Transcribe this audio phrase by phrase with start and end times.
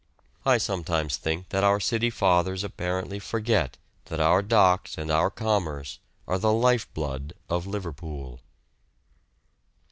[0.47, 5.99] I sometimes think that our City Fathers apparently forget that our docks and our commerce
[6.27, 8.41] are the life blood of Liverpool.